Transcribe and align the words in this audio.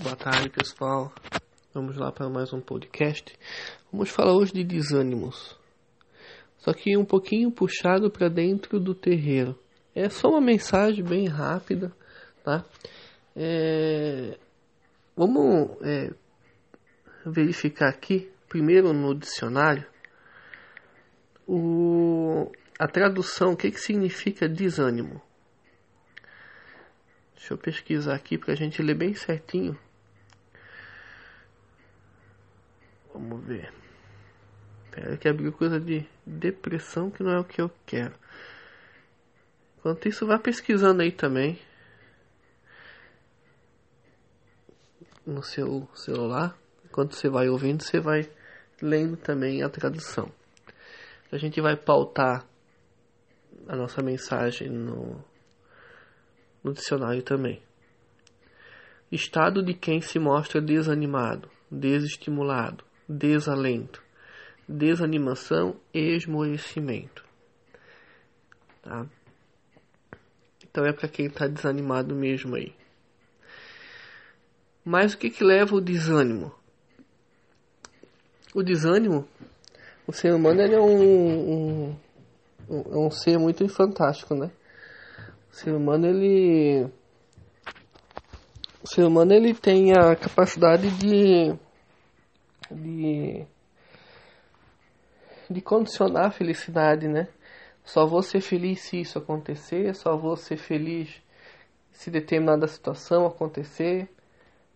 Boa 0.00 0.14
tarde, 0.14 0.48
pessoal. 0.48 1.12
Vamos 1.74 1.96
lá 1.96 2.12
para 2.12 2.28
mais 2.28 2.52
um 2.52 2.60
podcast. 2.60 3.36
Vamos 3.90 4.08
falar 4.08 4.32
hoje 4.32 4.52
de 4.52 4.62
desânimos. 4.62 5.58
Só 6.58 6.72
que 6.72 6.96
um 6.96 7.04
pouquinho 7.04 7.50
puxado 7.50 8.08
para 8.08 8.28
dentro 8.28 8.78
do 8.78 8.94
terreiro. 8.94 9.58
É 9.92 10.08
só 10.08 10.28
uma 10.28 10.40
mensagem 10.40 11.02
bem 11.02 11.26
rápida, 11.26 11.92
tá? 12.44 12.64
É... 13.34 14.38
Vamos 15.16 15.76
é... 15.82 16.14
verificar 17.26 17.88
aqui, 17.88 18.30
primeiro 18.48 18.92
no 18.92 19.12
dicionário, 19.16 19.84
o... 21.44 22.52
a 22.78 22.86
tradução, 22.86 23.54
o 23.54 23.56
que, 23.56 23.72
que 23.72 23.80
significa 23.80 24.48
desânimo. 24.48 25.20
Deixa 27.34 27.52
eu 27.52 27.58
pesquisar 27.58 28.14
aqui 28.14 28.38
para 28.38 28.52
a 28.52 28.56
gente 28.56 28.80
ler 28.80 28.94
bem 28.94 29.12
certinho. 29.12 29.76
Vamos 33.28 33.44
ver. 33.44 33.70
Pera 34.90 35.18
que 35.18 35.28
abriu 35.28 35.52
coisa 35.52 35.78
de 35.78 36.08
depressão 36.24 37.10
que 37.10 37.22
não 37.22 37.32
é 37.32 37.38
o 37.38 37.44
que 37.44 37.60
eu 37.60 37.70
quero. 37.84 38.14
Enquanto 39.76 40.08
isso, 40.08 40.26
vá 40.26 40.38
pesquisando 40.38 41.02
aí 41.02 41.12
também. 41.12 41.58
No 45.26 45.42
seu 45.42 45.86
celular. 45.94 46.56
Enquanto 46.86 47.14
você 47.14 47.28
vai 47.28 47.50
ouvindo, 47.50 47.82
você 47.82 48.00
vai 48.00 48.30
lendo 48.80 49.18
também 49.18 49.62
a 49.62 49.68
tradução. 49.68 50.32
A 51.30 51.36
gente 51.36 51.60
vai 51.60 51.76
pautar 51.76 52.46
a 53.68 53.76
nossa 53.76 54.02
mensagem 54.02 54.70
no 54.70 55.22
no 56.64 56.72
dicionário 56.72 57.22
também. 57.22 57.62
Estado 59.12 59.62
de 59.62 59.74
quem 59.74 60.00
se 60.00 60.18
mostra 60.18 60.60
desanimado, 60.60 61.48
desestimulado, 61.70 62.87
desalento, 63.08 64.02
desanimação 64.68 65.76
e 65.94 66.14
esmorecimento. 66.16 67.24
Tá? 68.82 69.06
Então 70.62 70.84
é 70.84 70.92
para 70.92 71.08
quem 71.08 71.26
está 71.26 71.46
desanimado 71.46 72.14
mesmo 72.14 72.54
aí. 72.54 72.74
Mas 74.84 75.14
o 75.14 75.18
que, 75.18 75.30
que 75.30 75.42
leva 75.42 75.74
o 75.74 75.80
desânimo? 75.80 76.54
O 78.54 78.62
desânimo, 78.62 79.28
o 80.06 80.12
ser 80.12 80.34
humano 80.34 80.60
é 80.60 80.80
um, 80.80 81.02
um, 81.02 81.96
um, 82.68 82.94
é 82.94 82.96
um 82.96 83.10
ser 83.10 83.38
muito 83.38 83.68
fantástico, 83.68 84.34
né? 84.34 84.50
O 85.50 85.54
ser 85.54 85.72
humano 85.72 86.06
ele 86.06 86.88
o 88.82 88.86
ser 88.86 89.04
humano 89.04 89.32
ele 89.32 89.52
tem 89.52 89.92
a 89.92 90.16
capacidade 90.16 90.90
de 90.92 91.54
de 92.70 93.46
de 95.50 95.60
condicionar 95.62 96.26
a 96.26 96.30
felicidade, 96.30 97.08
né? 97.08 97.28
Só 97.84 98.04
vou 98.04 98.22
ser 98.22 98.40
feliz 98.40 98.80
se 98.82 99.00
isso 99.00 99.18
acontecer, 99.18 99.94
só 99.94 100.16
vou 100.16 100.36
ser 100.36 100.58
feliz 100.58 101.22
se 101.90 102.10
determinada 102.10 102.66
situação 102.66 103.26
acontecer, 103.26 104.08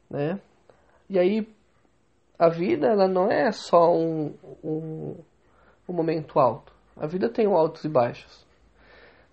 né? 0.09 0.41
E 1.11 1.19
aí 1.19 1.47
a 2.39 2.49
vida 2.49 2.89
ela 2.89 3.07
não 3.07 3.31
é 3.31 3.53
só 3.53 3.95
um, 3.95 4.35
um, 4.65 5.17
um 5.89 5.93
momento 5.93 6.41
alto. 6.41 6.73
A 6.97 7.07
vida 7.07 7.29
tem 7.29 7.47
altos 7.47 7.85
e 7.85 7.89
baixos. 7.89 8.47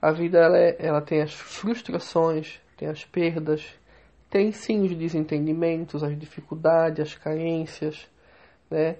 A 0.01 0.11
vida 0.11 0.37
ela, 0.39 0.57
é, 0.57 0.75
ela 0.77 1.01
tem 1.01 1.21
as 1.21 1.33
frustrações, 1.33 2.61
tem 2.77 2.87
as 2.87 3.03
perdas, 3.05 3.65
tem 4.29 4.51
sim 4.51 4.83
os 4.83 4.95
desentendimentos, 4.95 6.03
as 6.03 6.17
dificuldades, 6.17 6.99
as 6.99 7.15
carências, 7.15 8.07
né? 8.69 8.97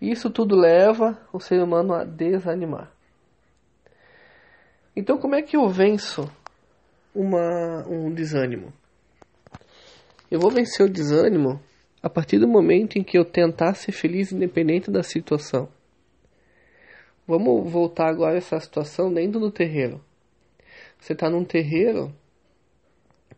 Isso 0.00 0.30
tudo 0.30 0.56
leva 0.56 1.20
o 1.32 1.38
ser 1.38 1.62
humano 1.62 1.92
a 1.92 2.04
desanimar. 2.04 2.90
Então, 4.96 5.18
como 5.18 5.34
é 5.34 5.42
que 5.42 5.56
eu 5.56 5.68
venço 5.68 6.30
uma, 7.14 7.86
um 7.86 8.12
desânimo? 8.12 8.72
Eu 10.30 10.40
vou 10.40 10.50
vencer 10.50 10.86
o 10.86 10.90
desânimo 10.90 11.60
a 12.02 12.08
partir 12.08 12.38
do 12.38 12.48
momento 12.48 12.96
em 12.96 13.04
que 13.04 13.18
eu 13.18 13.24
tentar 13.24 13.74
ser 13.74 13.92
feliz 13.92 14.32
independente 14.32 14.90
da 14.90 15.02
situação. 15.02 15.68
Vamos 17.26 17.70
voltar 17.70 18.08
agora 18.08 18.34
a 18.34 18.38
essa 18.38 18.58
situação 18.58 19.12
dentro 19.12 19.38
do 19.38 19.50
terreiro. 19.50 20.02
Você 20.98 21.12
está 21.12 21.28
num 21.30 21.44
terreiro 21.44 22.12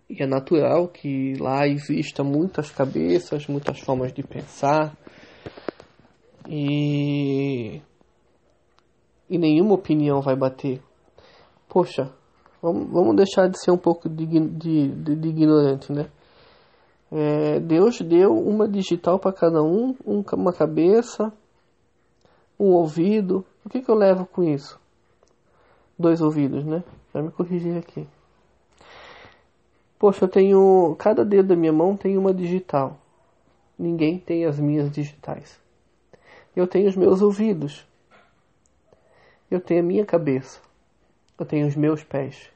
e 0.08 0.22
é 0.22 0.26
natural 0.26 0.88
que 0.88 1.34
lá 1.34 1.66
exista 1.66 2.22
muitas 2.22 2.70
cabeças, 2.70 3.46
muitas 3.46 3.80
formas 3.80 4.12
de 4.12 4.22
pensar 4.22 4.96
e 6.48 7.82
e 9.32 9.38
nenhuma 9.38 9.74
opinião 9.74 10.20
vai 10.20 10.36
bater. 10.36 10.82
Poxa, 11.66 12.12
vamos, 12.60 12.90
vamos 12.92 13.16
deixar 13.16 13.48
de 13.48 13.58
ser 13.58 13.70
um 13.70 13.78
pouco 13.78 14.06
de, 14.06 14.26
de, 14.26 14.88
de, 14.88 15.28
ignorante, 15.28 15.90
né? 15.90 16.10
É, 17.10 17.58
Deus 17.58 17.98
deu 18.02 18.36
uma 18.36 18.68
digital 18.68 19.18
para 19.18 19.32
cada 19.32 19.62
um, 19.62 19.96
um, 20.06 20.22
uma 20.34 20.52
cabeça, 20.52 21.32
um 22.60 22.72
ouvido. 22.72 23.42
O 23.64 23.70
que, 23.70 23.80
que 23.80 23.90
eu 23.90 23.94
levo 23.94 24.26
com 24.26 24.42
isso? 24.42 24.78
Dois 25.98 26.20
ouvidos, 26.20 26.64
né? 26.64 26.84
Vai 27.10 27.22
me 27.22 27.30
corrigir 27.30 27.78
aqui. 27.78 28.06
Poxa, 29.98 30.24
eu 30.24 30.28
tenho. 30.28 30.94
Cada 30.98 31.24
dedo 31.24 31.48
da 31.48 31.56
minha 31.56 31.72
mão 31.72 31.96
tem 31.96 32.18
uma 32.18 32.34
digital. 32.34 32.98
Ninguém 33.78 34.18
tem 34.18 34.44
as 34.44 34.58
minhas 34.58 34.90
digitais. 34.90 35.61
Eu 36.54 36.66
tenho 36.66 36.88
os 36.88 36.96
meus 36.96 37.22
ouvidos. 37.22 37.86
Eu 39.50 39.60
tenho 39.60 39.80
a 39.80 39.84
minha 39.84 40.04
cabeça. 40.04 40.60
Eu 41.38 41.46
tenho 41.46 41.66
os 41.66 41.76
meus 41.76 42.02
pés. 42.04 42.50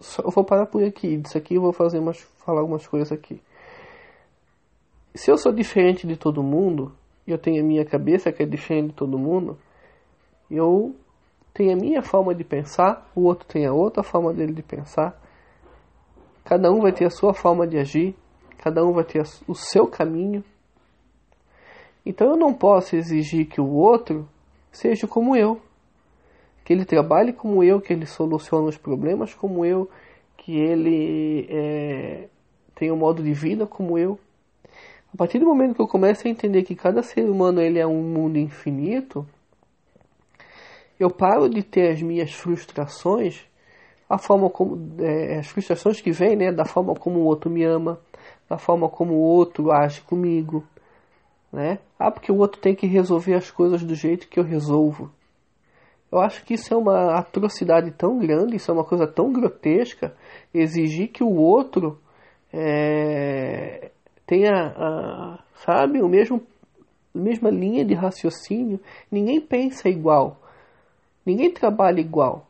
Só, 0.00 0.22
eu 0.22 0.30
vou 0.30 0.44
parar 0.44 0.66
por 0.66 0.82
aqui. 0.82 1.16
Disso 1.16 1.36
aqui 1.36 1.54
eu 1.54 1.62
vou 1.62 1.72
fazer 1.72 1.98
umas, 1.98 2.20
falar 2.44 2.60
algumas 2.60 2.86
coisas 2.86 3.12
aqui. 3.12 3.40
Se 5.14 5.30
eu 5.30 5.36
sou 5.36 5.52
diferente 5.52 6.06
de 6.06 6.16
todo 6.16 6.42
mundo, 6.42 6.92
eu 7.26 7.38
tenho 7.38 7.62
a 7.62 7.66
minha 7.66 7.84
cabeça 7.84 8.32
que 8.32 8.42
é 8.42 8.46
diferente 8.46 8.88
de 8.88 8.94
todo 8.94 9.18
mundo, 9.18 9.58
eu 10.50 10.94
tem 11.52 11.72
a 11.72 11.76
minha 11.76 12.02
forma 12.02 12.34
de 12.34 12.44
pensar, 12.44 13.10
o 13.14 13.22
outro 13.22 13.46
tem 13.46 13.66
a 13.66 13.72
outra 13.72 14.02
forma 14.02 14.32
dele 14.32 14.52
de 14.52 14.62
pensar. 14.62 15.20
Cada 16.44 16.70
um 16.70 16.80
vai 16.80 16.92
ter 16.92 17.04
a 17.06 17.10
sua 17.10 17.34
forma 17.34 17.66
de 17.66 17.76
agir, 17.76 18.16
cada 18.58 18.84
um 18.84 18.92
vai 18.92 19.04
ter 19.04 19.22
o 19.46 19.54
seu 19.54 19.86
caminho. 19.86 20.44
Então 22.04 22.30
eu 22.30 22.36
não 22.36 22.52
posso 22.52 22.96
exigir 22.96 23.46
que 23.46 23.60
o 23.60 23.68
outro 23.68 24.28
seja 24.72 25.06
como 25.06 25.36
eu, 25.36 25.60
que 26.64 26.72
ele 26.72 26.84
trabalhe 26.84 27.32
como 27.32 27.62
eu, 27.62 27.80
que 27.80 27.92
ele 27.92 28.06
solucione 28.06 28.68
os 28.68 28.76
problemas 28.76 29.34
como 29.34 29.64
eu, 29.64 29.90
que 30.36 30.56
ele 30.56 31.46
é, 31.50 32.28
tenha 32.74 32.94
um 32.94 32.96
modo 32.96 33.22
de 33.22 33.32
vida 33.32 33.66
como 33.66 33.98
eu. 33.98 34.18
A 35.12 35.16
partir 35.16 35.38
do 35.38 35.46
momento 35.46 35.74
que 35.74 35.82
eu 35.82 35.88
começo 35.88 36.26
a 36.26 36.30
entender 36.30 36.62
que 36.62 36.74
cada 36.74 37.02
ser 37.02 37.28
humano 37.28 37.60
ele 37.60 37.78
é 37.78 37.86
um 37.86 38.02
mundo 38.02 38.38
infinito, 38.38 39.26
eu 40.98 41.10
paro 41.10 41.48
de 41.48 41.62
ter 41.62 41.90
as 41.90 42.00
minhas 42.00 42.32
frustrações, 42.32 43.40
a 44.08 44.18
forma 44.18 44.48
como 44.48 44.78
é, 45.00 45.38
as 45.38 45.48
frustrações 45.48 46.00
que 46.00 46.12
vêm, 46.12 46.36
né, 46.36 46.52
da 46.52 46.64
forma 46.64 46.94
como 46.94 47.20
o 47.20 47.24
outro 47.24 47.50
me 47.50 47.64
ama, 47.64 47.98
da 48.48 48.58
forma 48.58 48.88
como 48.88 49.14
o 49.14 49.20
outro 49.20 49.72
age 49.72 50.00
comigo, 50.02 50.64
né? 51.52 51.78
Ah, 51.98 52.10
porque 52.10 52.30
o 52.30 52.38
outro 52.38 52.60
tem 52.60 52.74
que 52.74 52.86
resolver 52.86 53.34
as 53.34 53.50
coisas 53.50 53.82
do 53.82 53.94
jeito 53.94 54.28
que 54.28 54.38
eu 54.38 54.44
resolvo. 54.44 55.10
Eu 56.10 56.18
acho 56.18 56.44
que 56.44 56.54
isso 56.54 56.72
é 56.74 56.76
uma 56.76 57.18
atrocidade 57.18 57.90
tão 57.92 58.18
grande, 58.18 58.56
isso 58.56 58.70
é 58.70 58.74
uma 58.74 58.84
coisa 58.84 59.06
tão 59.06 59.32
grotesca, 59.32 60.14
exigir 60.52 61.08
que 61.08 61.22
o 61.22 61.32
outro 61.32 62.00
é, 62.52 63.90
tenha, 64.26 64.74
a, 64.76 65.38
sabe, 65.54 66.02
o 66.02 66.08
mesmo 66.08 66.42
mesma 67.14 67.50
linha 67.50 67.84
de 67.84 67.94
raciocínio. 67.94 68.80
Ninguém 69.10 69.40
pensa 69.40 69.88
igual. 69.88 70.40
Ninguém 71.24 71.50
trabalha 71.50 72.00
igual. 72.00 72.46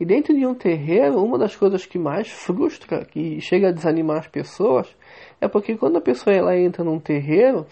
E 0.00 0.04
dentro 0.04 0.32
de 0.32 0.46
um 0.46 0.54
terreiro, 0.54 1.22
uma 1.22 1.36
das 1.36 1.56
coisas 1.56 1.84
que 1.84 1.98
mais 1.98 2.28
frustra, 2.28 3.04
que 3.04 3.40
chega 3.40 3.68
a 3.68 3.72
desanimar 3.72 4.18
as 4.18 4.28
pessoas, 4.28 4.94
é 5.40 5.48
porque 5.48 5.76
quando 5.76 5.96
a 5.96 6.00
pessoa 6.00 6.34
ela 6.34 6.56
entra 6.56 6.84
num 6.84 7.00
terreiro, 7.00 7.66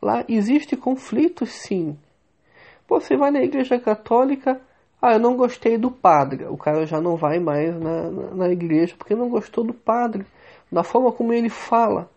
lá 0.00 0.24
existe 0.28 0.76
conflitos 0.76 1.50
sim. 1.50 1.96
Você 2.86 3.16
vai 3.16 3.30
na 3.30 3.42
igreja 3.42 3.78
católica, 3.78 4.60
ah, 5.00 5.14
eu 5.14 5.18
não 5.18 5.34
gostei 5.34 5.78
do 5.78 5.90
padre. 5.90 6.44
O 6.44 6.58
cara 6.58 6.84
já 6.84 7.00
não 7.00 7.16
vai 7.16 7.38
mais 7.38 7.74
na, 7.74 8.10
na, 8.10 8.34
na 8.34 8.48
igreja 8.50 8.94
porque 8.96 9.14
não 9.14 9.30
gostou 9.30 9.64
do 9.64 9.72
padre, 9.72 10.26
da 10.70 10.84
forma 10.84 11.10
como 11.10 11.32
ele 11.32 11.48
fala. 11.48 12.10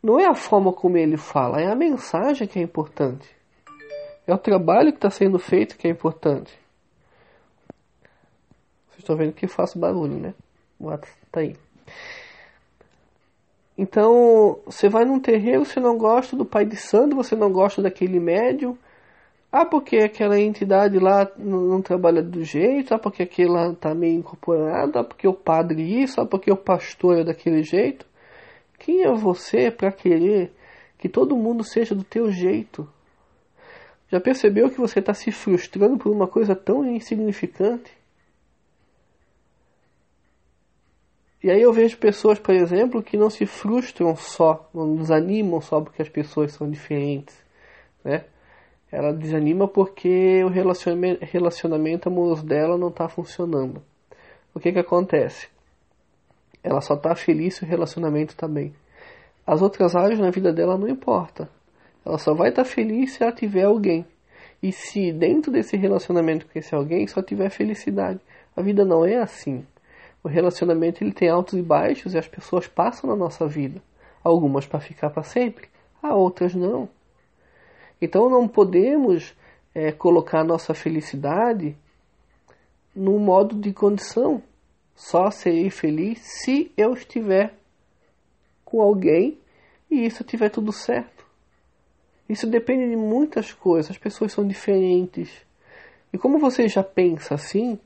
Não 0.00 0.20
é 0.20 0.26
a 0.26 0.34
forma 0.34 0.72
como 0.72 0.96
ele 0.96 1.16
fala, 1.16 1.60
é 1.60 1.66
a 1.66 1.74
mensagem 1.74 2.46
que 2.46 2.58
é 2.58 2.62
importante. 2.62 3.28
É 4.24 4.32
o 4.32 4.38
trabalho 4.38 4.92
que 4.92 4.98
está 4.98 5.10
sendo 5.10 5.38
feito 5.38 5.76
que 5.76 5.88
é 5.88 5.90
importante. 5.90 6.61
Estão 9.02 9.16
vendo 9.16 9.32
que 9.32 9.48
faço 9.48 9.78
barulho, 9.78 10.16
né? 10.16 10.32
O 10.78 10.88
ato 10.88 11.08
está 11.26 11.40
aí. 11.40 11.56
Então, 13.76 14.60
você 14.64 14.88
vai 14.88 15.04
num 15.04 15.18
terreiro, 15.18 15.64
você 15.64 15.80
não 15.80 15.98
gosta 15.98 16.36
do 16.36 16.44
pai 16.44 16.64
de 16.64 16.76
santo, 16.76 17.16
você 17.16 17.34
não 17.34 17.50
gosta 17.50 17.82
daquele 17.82 18.20
médium. 18.20 18.76
Ah, 19.50 19.66
porque 19.66 19.96
aquela 19.98 20.38
entidade 20.38 20.98
lá 20.98 21.28
não, 21.36 21.82
trabalha 21.82 22.22
do 22.22 22.44
jeito, 22.44 22.94
ah, 22.94 22.98
porque 22.98 23.24
aquela 23.24 23.74
tá 23.74 23.94
meio 23.94 24.18
incorporada, 24.18 25.00
ah, 25.00 25.04
porque 25.04 25.26
o 25.26 25.34
padre 25.34 25.82
isso, 26.02 26.20
ah, 26.20 26.26
porque 26.26 26.50
o 26.50 26.56
pastor 26.56 27.18
é 27.18 27.24
daquele 27.24 27.62
jeito. 27.62 28.06
Quem 28.78 29.02
é 29.02 29.12
você 29.12 29.70
para 29.70 29.90
querer 29.92 30.52
que 30.96 31.08
todo 31.08 31.36
mundo 31.36 31.64
seja 31.64 31.94
do 31.94 32.04
teu 32.04 32.30
jeito? 32.30 32.88
Já 34.10 34.20
percebeu 34.20 34.70
que 34.70 34.80
você 34.80 35.00
está 35.00 35.12
se 35.12 35.32
frustrando 35.32 35.98
por 35.98 36.12
uma 36.12 36.28
coisa 36.28 36.54
tão 36.54 36.84
insignificante? 36.86 38.01
E 41.42 41.50
aí 41.50 41.60
eu 41.60 41.72
vejo 41.72 41.98
pessoas, 41.98 42.38
por 42.38 42.54
exemplo, 42.54 43.02
que 43.02 43.16
não 43.16 43.28
se 43.28 43.46
frustram 43.46 44.14
só, 44.14 44.68
não 44.72 44.94
desanimam 44.94 45.60
só 45.60 45.80
porque 45.80 46.00
as 46.00 46.08
pessoas 46.08 46.52
são 46.52 46.70
diferentes, 46.70 47.36
né? 48.04 48.24
Ela 48.92 49.12
desanima 49.12 49.66
porque 49.66 50.44
o 50.44 50.48
relacionamento, 50.48 51.24
relacionamento 51.24 52.08
amoroso 52.08 52.44
dela 52.44 52.76
não 52.76 52.88
está 52.88 53.08
funcionando. 53.08 53.82
O 54.54 54.60
que 54.60 54.70
que 54.70 54.78
acontece? 54.78 55.48
Ela 56.62 56.80
só 56.80 56.94
está 56.94 57.14
feliz 57.14 57.54
se 57.56 57.64
o 57.64 57.66
relacionamento 57.66 58.34
está 58.34 58.46
bem. 58.46 58.72
As 59.46 59.62
outras 59.62 59.96
áreas 59.96 60.20
na 60.20 60.30
vida 60.30 60.52
dela 60.52 60.78
não 60.78 60.88
importa. 60.88 61.48
Ela 62.04 62.18
só 62.18 62.34
vai 62.34 62.50
estar 62.50 62.64
tá 62.64 62.68
feliz 62.68 63.14
se 63.14 63.22
ela 63.22 63.32
tiver 63.32 63.64
alguém. 63.64 64.06
E 64.62 64.70
se 64.70 65.10
dentro 65.12 65.50
desse 65.50 65.76
relacionamento 65.76 66.46
com 66.46 66.56
esse 66.56 66.74
alguém 66.74 67.06
só 67.08 67.20
tiver 67.22 67.50
felicidade. 67.50 68.20
A 68.54 68.62
vida 68.62 68.84
não 68.84 69.04
é 69.04 69.16
assim. 69.16 69.66
O 70.22 70.28
relacionamento 70.28 71.02
ele 71.02 71.12
tem 71.12 71.28
altos 71.28 71.54
e 71.54 71.62
baixos 71.62 72.14
e 72.14 72.18
as 72.18 72.28
pessoas 72.28 72.66
passam 72.66 73.10
na 73.10 73.16
nossa 73.16 73.46
vida. 73.46 73.82
Algumas 74.22 74.66
para 74.66 74.78
ficar 74.80 75.10
para 75.10 75.24
sempre, 75.24 75.68
a 76.02 76.14
outras 76.14 76.54
não. 76.54 76.88
Então 78.00 78.30
não 78.30 78.46
podemos 78.46 79.34
é, 79.74 79.90
colocar 79.90 80.40
a 80.40 80.44
nossa 80.44 80.74
felicidade 80.74 81.76
num 82.94 83.18
modo 83.18 83.56
de 83.56 83.72
condição. 83.72 84.42
Só 84.94 85.30
serei 85.30 85.70
feliz 85.70 86.20
se 86.20 86.70
eu 86.76 86.92
estiver 86.92 87.54
com 88.64 88.80
alguém 88.80 89.38
e 89.90 90.04
isso 90.06 90.22
tiver 90.22 90.50
tudo 90.50 90.72
certo. 90.72 91.26
Isso 92.28 92.46
depende 92.46 92.88
de 92.88 92.96
muitas 92.96 93.52
coisas. 93.52 93.90
As 93.90 93.98
pessoas 93.98 94.32
são 94.32 94.46
diferentes. 94.46 95.30
E 96.12 96.18
como 96.18 96.38
você 96.38 96.68
já 96.68 96.82
pensa 96.82 97.34
assim, 97.34 97.78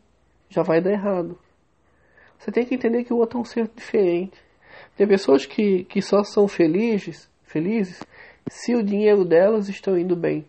já 0.49 0.63
vai 0.63 0.81
dar 0.81 0.93
errado. 0.93 1.39
Você 2.39 2.51
tem 2.53 2.65
que 2.65 2.75
entender 2.75 3.05
que 3.05 3.13
o 3.13 3.19
outro 3.19 3.39
é 3.39 3.43
um 3.43 3.45
ser 3.45 3.71
diferente. 3.75 4.39
Tem 4.97 5.07
pessoas 5.07 5.47
que, 5.47 5.85
que 5.85 6.01
só 6.01 6.23
são 6.23 6.47
felizes, 6.49 7.29
felizes 7.45 8.03
se 8.49 8.75
o 8.75 8.83
dinheiro 8.83 9.25
delas 9.25 9.69
está 9.69 9.99
indo 9.99 10.17
bem. 10.17 10.47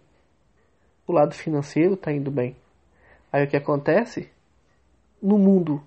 O 1.06 1.12
lado 1.12 1.34
financeiro 1.34 1.94
está 1.94 2.12
indo 2.12 2.30
bem. 2.30 2.56
Aí 3.32 3.44
o 3.44 3.48
que 3.48 3.58
acontece? 3.58 4.30
No 5.22 5.38
mundo 5.38 5.82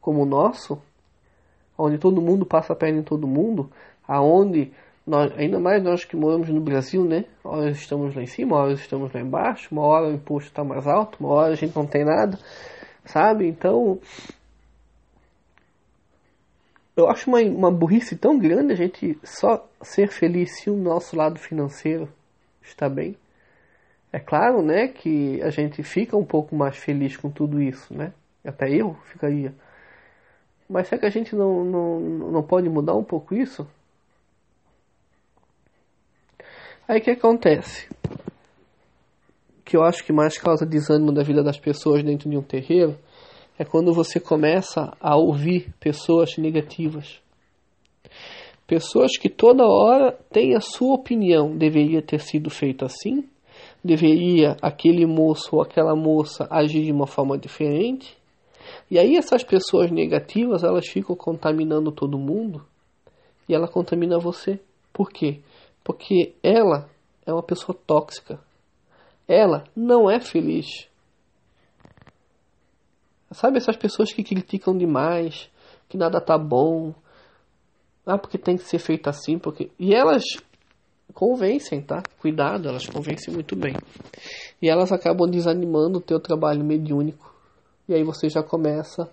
como 0.00 0.22
o 0.22 0.26
nosso, 0.26 0.80
onde 1.78 1.96
todo 1.98 2.20
mundo 2.20 2.44
passa 2.44 2.72
a 2.72 2.76
perna 2.76 3.00
em 3.00 3.02
todo 3.02 3.26
mundo, 3.26 3.70
aonde 4.06 4.70
nós, 5.06 5.32
ainda 5.36 5.58
mais 5.58 5.82
nós 5.82 6.04
que 6.04 6.14
moramos 6.14 6.48
no 6.48 6.60
Brasil, 6.60 7.04
né? 7.04 7.24
Hora 7.42 7.70
estamos 7.70 8.14
lá 8.14 8.22
em 8.22 8.26
cima, 8.26 8.56
hora 8.56 8.72
estamos 8.72 9.12
lá 9.12 9.20
embaixo, 9.20 9.68
uma 9.72 9.82
hora 9.82 10.08
o 10.08 10.12
imposto 10.12 10.50
está 10.50 10.62
mais 10.62 10.86
alto, 10.86 11.18
uma 11.20 11.30
hora 11.30 11.52
a 11.52 11.56
gente 11.56 11.74
não 11.74 11.86
tem 11.86 12.04
nada, 12.04 12.38
sabe? 13.04 13.46
Então 13.46 13.98
eu 16.96 17.08
acho 17.08 17.28
uma, 17.28 17.40
uma 17.40 17.70
burrice 17.70 18.16
tão 18.16 18.38
grande 18.38 18.72
a 18.72 18.76
gente 18.76 19.18
só 19.24 19.66
ser 19.82 20.08
feliz 20.08 20.58
se 20.58 20.70
o 20.70 20.76
nosso 20.76 21.16
lado 21.16 21.38
financeiro 21.38 22.08
está 22.62 22.88
bem. 22.88 23.16
É 24.12 24.20
claro, 24.20 24.62
né, 24.62 24.86
que 24.86 25.42
a 25.42 25.50
gente 25.50 25.82
fica 25.82 26.16
um 26.16 26.24
pouco 26.24 26.54
mais 26.54 26.76
feliz 26.76 27.16
com 27.16 27.30
tudo 27.30 27.60
isso, 27.60 27.92
né? 27.92 28.12
Até 28.44 28.70
eu 28.70 28.94
ficaria. 29.06 29.52
Mas 30.68 30.86
será 30.86 31.00
que 31.00 31.06
a 31.06 31.10
gente 31.10 31.34
não, 31.34 31.64
não, 31.64 32.00
não 32.00 32.42
pode 32.42 32.68
mudar 32.68 32.94
um 32.94 33.02
pouco 33.02 33.34
isso? 33.34 33.66
Aí 36.86 37.00
o 37.00 37.02
que 37.02 37.10
acontece? 37.10 37.88
Que 39.64 39.76
eu 39.76 39.82
acho 39.82 40.04
que 40.04 40.12
mais 40.12 40.38
causa 40.38 40.64
desânimo 40.64 41.12
da 41.12 41.22
vida 41.22 41.42
das 41.42 41.58
pessoas 41.58 42.04
dentro 42.04 42.30
de 42.30 42.36
um 42.36 42.42
terreiro 42.42 42.96
é 43.58 43.64
quando 43.64 43.92
você 43.92 44.18
começa 44.18 44.92
a 45.00 45.16
ouvir 45.16 45.72
pessoas 45.78 46.36
negativas. 46.36 47.20
Pessoas 48.66 49.16
que 49.18 49.28
toda 49.28 49.66
hora 49.66 50.12
têm 50.32 50.54
a 50.56 50.60
sua 50.60 50.94
opinião. 50.94 51.56
Deveria 51.56 52.02
ter 52.02 52.20
sido 52.20 52.50
feito 52.50 52.84
assim? 52.84 53.28
Deveria 53.82 54.56
aquele 54.62 55.06
moço 55.06 55.50
ou 55.52 55.62
aquela 55.62 55.94
moça 55.94 56.48
agir 56.50 56.84
de 56.84 56.92
uma 56.92 57.06
forma 57.06 57.36
diferente? 57.36 58.16
E 58.90 58.98
aí 58.98 59.16
essas 59.16 59.44
pessoas 59.44 59.90
negativas, 59.90 60.64
elas 60.64 60.88
ficam 60.88 61.14
contaminando 61.14 61.92
todo 61.92 62.18
mundo 62.18 62.64
e 63.48 63.54
ela 63.54 63.68
contamina 63.68 64.18
você. 64.18 64.58
Por 64.92 65.10
quê? 65.10 65.40
Porque 65.82 66.34
ela 66.42 66.88
é 67.26 67.32
uma 67.32 67.42
pessoa 67.42 67.76
tóxica. 67.86 68.40
Ela 69.28 69.64
não 69.76 70.10
é 70.10 70.20
feliz. 70.20 70.88
Sabe 73.34 73.58
essas 73.58 73.76
pessoas 73.76 74.12
que 74.12 74.22
criticam 74.22 74.76
demais, 74.76 75.50
que 75.88 75.98
nada 75.98 76.20
tá 76.20 76.38
bom. 76.38 76.94
Ah, 78.06 78.16
porque 78.16 78.38
tem 78.38 78.56
que 78.56 78.62
ser 78.62 78.78
feito 78.78 79.08
assim, 79.08 79.38
porque 79.38 79.70
e 79.78 79.92
elas 79.92 80.22
convencem, 81.12 81.82
tá? 81.82 82.02
Cuidado, 82.20 82.68
elas 82.68 82.86
convencem 82.86 83.34
muito 83.34 83.56
bem. 83.56 83.74
E 84.62 84.68
elas 84.68 84.92
acabam 84.92 85.28
desanimando 85.28 85.98
o 85.98 86.02
teu 86.02 86.20
trabalho 86.20 86.64
mediúnico. 86.64 87.34
E 87.88 87.94
aí 87.94 88.04
você 88.04 88.28
já 88.28 88.42
começa 88.42 89.10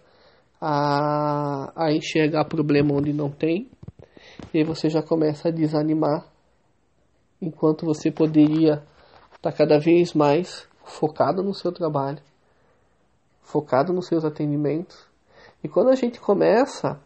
a, 0.59 1.71
a 1.75 1.91
enxergar 1.91 2.45
problema 2.45 2.93
onde 2.93 3.11
não 3.11 3.29
tem. 3.29 3.67
E 4.53 4.59
aí 4.59 4.63
você 4.63 4.87
já 4.87 5.01
começa 5.01 5.47
a 5.47 5.51
desanimar. 5.51 6.27
Enquanto 7.41 7.87
você 7.87 8.11
poderia 8.11 8.83
estar 9.33 9.51
tá 9.51 9.51
cada 9.51 9.79
vez 9.79 10.13
mais 10.13 10.67
focado 10.83 11.41
no 11.41 11.55
seu 11.55 11.71
trabalho 11.71 12.21
focado 13.41 13.93
nos 13.93 14.07
seus 14.07 14.23
atendimentos. 14.23 15.07
E 15.63 15.67
quando 15.67 15.89
a 15.89 15.95
gente 15.95 16.19
começa 16.19 16.99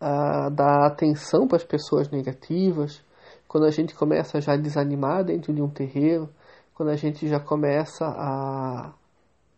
a 0.00 0.48
dar 0.50 0.86
atenção 0.86 1.46
para 1.46 1.56
as 1.56 1.64
pessoas 1.64 2.10
negativas, 2.10 3.02
quando 3.46 3.66
a 3.66 3.70
gente 3.70 3.94
começa 3.94 4.40
já 4.40 4.54
a 4.54 4.56
desanimar 4.56 5.24
dentro 5.24 5.52
de 5.52 5.62
um 5.62 5.68
terreiro, 5.68 6.28
quando 6.74 6.88
a 6.90 6.96
gente 6.96 7.28
já 7.28 7.38
começa 7.38 8.04
a 8.04 8.92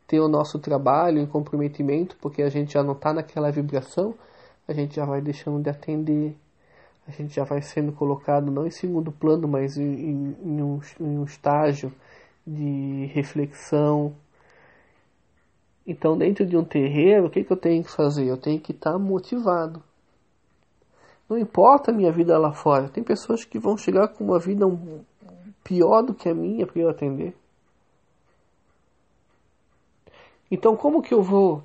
ter 0.07 0.21
o 0.21 0.28
nosso 0.28 0.59
trabalho 0.59 1.19
em 1.19 1.26
comprometimento, 1.26 2.16
porque 2.21 2.43
a 2.43 2.49
gente 2.49 2.75
já 2.75 2.83
não 2.83 2.93
está 2.93 3.12
naquela 3.12 3.50
vibração, 3.50 4.14
a 4.69 4.73
gente 4.73 4.95
já 4.95 5.05
vai 5.05 5.21
deixando 5.21 5.62
de 5.62 5.71
atender, 5.71 6.37
a 7.09 7.11
gente 7.11 7.35
já 7.35 7.45
vai 7.45 7.62
sendo 7.62 7.93
colocado 7.93 8.50
não 8.50 8.66
em 8.66 8.71
segundo 8.71 9.11
plano, 9.11 9.49
mas 9.49 9.76
em, 9.76 9.83
em, 9.85 10.37
em, 10.45 10.62
um, 10.62 10.81
em 11.00 11.19
um 11.19 11.25
estágio 11.25 11.93
de 12.47 13.07
reflexão, 13.14 14.14
então, 15.87 16.19
dentro 16.19 16.45
de 16.45 16.57
um 16.57 16.64
terreiro, 16.64 17.26
o 17.26 17.31
que, 17.31 17.45
que 17.45 17.52
eu 17.52 17.57
tenho 17.57 17.85
que 17.85 17.90
fazer? 17.90 18.26
Eu 18.26 18.37
tenho 18.37 18.61
que 18.61 18.73
estar 18.73 18.93
tá 18.93 18.99
motivado. 18.99 19.83
Não 21.28 21.38
importa 21.38 21.90
a 21.90 21.95
minha 21.95 22.11
vida 22.11 22.37
lá 22.38 22.52
fora. 22.52 22.88
Tem 22.88 23.05
pessoas 23.05 23.45
que 23.45 23.59
vão 23.59 23.76
chegar 23.76 24.09
com 24.09 24.25
uma 24.25 24.38
vida 24.38 24.64
pior 25.62 26.02
do 26.02 26.14
que 26.14 26.28
a 26.28 26.35
minha 26.35 26.66
para 26.66 26.81
eu 26.81 26.88
atender. 26.88 27.37
Então, 30.50 30.76
como 30.76 31.02
que 31.02 31.14
eu 31.14 31.23
vou 31.23 31.62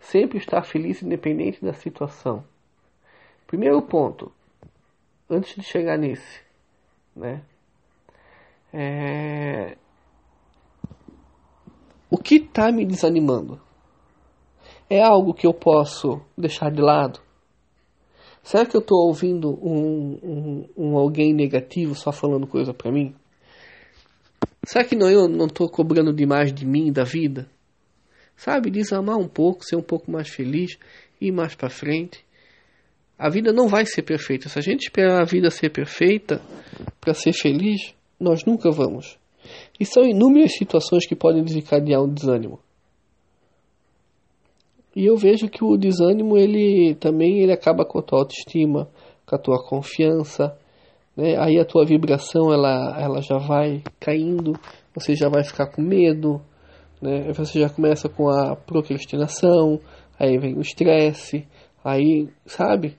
sempre 0.00 0.38
estar 0.38 0.62
feliz 0.62 1.02
independente 1.02 1.64
da 1.64 1.72
situação? 1.72 2.44
Primeiro 3.46 3.80
ponto, 3.82 4.32
antes 5.28 5.54
de 5.54 5.62
chegar 5.62 5.96
nesse, 5.96 6.40
né? 7.14 7.42
É, 8.72 9.76
o 12.10 12.16
que 12.16 12.36
está 12.36 12.70
me 12.70 12.84
desanimando? 12.84 13.60
É 14.88 15.02
algo 15.02 15.34
que 15.34 15.46
eu 15.46 15.52
posso 15.52 16.20
deixar 16.38 16.70
de 16.70 16.80
lado? 16.80 17.20
Será 18.42 18.64
que 18.64 18.76
eu 18.76 18.80
estou 18.80 19.08
ouvindo 19.08 19.50
um, 19.50 20.18
um, 20.22 20.68
um, 20.76 20.96
alguém 20.96 21.34
negativo 21.34 21.96
só 21.96 22.12
falando 22.12 22.46
coisa 22.46 22.72
para 22.72 22.92
mim? 22.92 23.12
Será 24.64 24.84
que 24.84 24.94
não, 24.94 25.10
eu 25.10 25.26
não 25.26 25.46
estou 25.46 25.68
cobrando 25.68 26.12
demais 26.12 26.52
de 26.52 26.64
mim, 26.64 26.92
da 26.92 27.02
vida? 27.02 27.48
Sabe, 28.36 28.70
desamar 28.70 29.16
um 29.16 29.26
pouco, 29.26 29.64
ser 29.64 29.74
um 29.74 29.82
pouco 29.82 30.10
mais 30.12 30.28
feliz, 30.28 30.78
ir 31.20 31.32
mais 31.32 31.56
para 31.56 31.68
frente. 31.68 32.24
A 33.18 33.28
vida 33.28 33.52
não 33.52 33.66
vai 33.66 33.84
ser 33.84 34.02
perfeita. 34.02 34.48
Se 34.48 34.58
a 34.58 34.62
gente 34.62 34.82
esperar 34.82 35.20
a 35.20 35.24
vida 35.24 35.50
ser 35.50 35.70
perfeita 35.70 36.40
para 37.00 37.14
ser 37.14 37.32
feliz, 37.32 37.94
nós 38.20 38.44
nunca 38.44 38.70
vamos. 38.70 39.18
E 39.78 39.84
são 39.84 40.04
inúmeras 40.04 40.54
situações 40.56 41.06
que 41.06 41.14
podem 41.14 41.44
desencadear 41.44 42.02
um 42.02 42.12
desânimo. 42.12 42.58
E 44.94 45.04
eu 45.04 45.16
vejo 45.16 45.48
que 45.48 45.62
o 45.62 45.76
desânimo 45.76 46.38
ele 46.38 46.94
também 46.94 47.40
ele 47.40 47.52
acaba 47.52 47.84
com 47.84 47.98
a 47.98 48.02
tua 48.02 48.20
autoestima, 48.20 48.88
com 49.26 49.36
a 49.36 49.38
tua 49.38 49.62
confiança, 49.62 50.56
né? 51.14 51.36
Aí 51.38 51.58
a 51.58 51.64
tua 51.66 51.84
vibração 51.84 52.50
ela, 52.50 52.96
ela 52.98 53.20
já 53.20 53.36
vai 53.36 53.82
caindo, 54.00 54.54
você 54.94 55.14
já 55.14 55.28
vai 55.28 55.44
ficar 55.44 55.66
com 55.66 55.82
medo, 55.82 56.40
né? 57.00 57.30
Você 57.34 57.60
já 57.60 57.68
começa 57.68 58.08
com 58.08 58.30
a 58.30 58.56
procrastinação, 58.56 59.80
aí 60.18 60.38
vem 60.38 60.56
o 60.56 60.62
estresse, 60.62 61.46
aí, 61.84 62.28
sabe? 62.46 62.96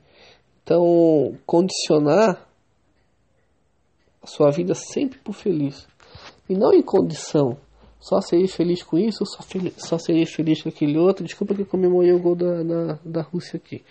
Então, 0.64 1.36
condicionar 1.46 2.48
a 4.22 4.28
sua 4.28 4.52
vida 4.52 4.74
sempre 4.76 5.18
por 5.20 5.34
feliz. 5.34 5.88
E 6.50 6.56
não 6.56 6.74
em 6.74 6.82
condição. 6.82 7.58
Só 8.00 8.22
seria 8.22 8.48
feliz 8.48 8.84
com 8.84 8.98
isso, 8.98 9.26
só, 9.26 9.42
fel 9.42 9.72
só 9.78 9.98
feliz 9.98 10.62
com 10.62 10.70
aquele 10.70 10.98
outro. 10.98 11.26
Desculpa 11.26 11.56
que 11.56 11.62
eu 11.62 11.66
comemorei 11.66 12.14
o 12.14 12.20
gol 12.20 12.36
da, 12.36 12.64
da, 12.64 13.00
da 13.04 13.22
Rússia 13.22 13.58
aqui. 13.58 13.84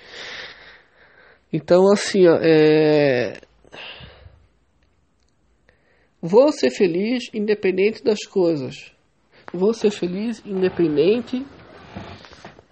Então, 1.53 1.91
assim, 1.93 2.27
ó, 2.27 2.39
é... 2.41 3.41
vou 6.23 6.53
ser 6.53 6.71
feliz 6.71 7.25
independente 7.35 8.03
das 8.03 8.25
coisas. 8.25 8.93
Vou 9.53 9.75
ser 9.75 9.91
feliz 9.91 10.43
independente 10.45 11.45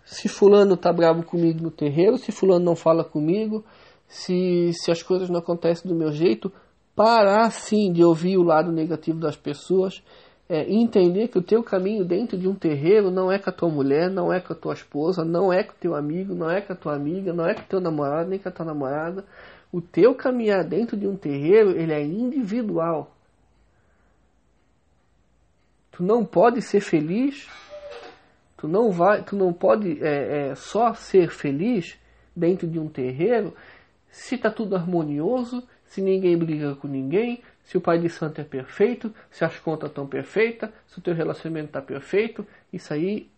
se 0.05 0.29
fulano 0.29 0.77
tá 0.77 0.93
bravo 0.93 1.25
comigo 1.25 1.61
no 1.61 1.71
terreiro, 1.71 2.17
se 2.17 2.31
fulano 2.31 2.65
não 2.65 2.77
fala 2.77 3.05
comigo, 3.05 3.65
se, 4.07 4.71
se 4.73 4.91
as 4.91 5.03
coisas 5.03 5.29
não 5.29 5.41
acontecem 5.41 5.91
do 5.91 5.97
meu 5.97 6.13
jeito, 6.13 6.53
parar 6.95 7.51
sim 7.51 7.93
de 7.93 8.05
ouvir 8.05 8.39
o 8.39 8.43
lado 8.43 8.71
negativo 8.71 9.19
das 9.19 9.37
pessoas, 9.37 10.03
é, 10.49 10.71
entender 10.71 11.29
que 11.29 11.39
o 11.39 11.43
teu 11.43 11.63
caminho 11.63 12.05
dentro 12.05 12.37
de 12.37 12.47
um 12.47 12.55
terreiro 12.55 13.11
não 13.11 13.33
é 13.33 13.39
com 13.39 13.51
a 13.51 13.53
tua 13.53 13.69
mulher, 13.69 14.11
não 14.11 14.33
é 14.33 14.41
com 14.41 14.53
a 14.53 14.57
tua 14.57 14.75
esposa, 14.75 15.25
não 15.25 15.53
é 15.53 15.63
com 15.63 15.73
o 15.73 15.77
teu 15.81 15.95
amigo, 15.95 16.35
não 16.35 16.51
é 16.51 16.61
com 16.61 16.73
a 16.73 16.77
tua 16.77 16.95
amiga, 16.95 17.33
não 17.33 17.47
é 17.47 17.55
com 17.55 17.63
o 17.63 17.67
teu 17.67 17.81
namorado, 17.81 18.29
nem 18.29 18.39
com 18.39 18.49
a 18.49 18.53
tua 18.53 18.67
namorada. 18.67 19.25
O 19.73 19.81
teu 19.81 20.15
caminhar 20.15 20.63
dentro 20.63 20.97
de 20.97 21.07
um 21.07 21.17
terreiro, 21.17 21.71
ele 21.71 21.93
é 21.93 22.03
individual. 22.03 23.11
Tu 25.91 26.03
não 26.03 26.25
pode 26.25 26.61
ser 26.61 26.81
feliz, 26.81 27.49
tu 28.57 28.69
não 28.69 28.91
vai, 28.91 29.23
tu 29.23 29.35
não 29.37 29.53
pode 29.53 30.03
é, 30.05 30.51
é, 30.51 30.55
só 30.55 30.93
ser 30.93 31.31
feliz 31.31 31.99
dentro 32.37 32.67
de 32.67 32.79
um 32.79 32.89
terreiro 32.89 33.55
se 34.11 34.37
está 34.37 34.51
tudo 34.51 34.77
harmonioso, 34.77 35.63
se 35.87 36.01
ninguém 36.01 36.37
briga 36.37 36.75
com 36.75 36.89
ninguém, 36.89 37.43
se 37.65 37.79
o 37.79 37.81
pai 37.81 37.99
de 37.99 38.09
santo 38.09 38.41
é 38.41 38.45
perfeito, 38.45 39.15
se 39.31 39.45
as 39.45 39.59
contas 39.59 39.91
estão 39.91 40.07
perfeitas, 40.07 40.71
se 40.87 40.99
o 40.99 41.03
teu 41.03 41.15
relacionamento 41.15 41.67
está 41.67 41.81
perfeito, 41.81 42.47
isso 42.73 42.93
aí 42.93 43.31